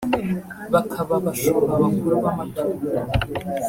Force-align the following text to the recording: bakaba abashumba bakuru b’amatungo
bakaba 0.73 1.13
abashumba 1.19 1.73
bakuru 1.83 2.15
b’amatungo 2.23 2.85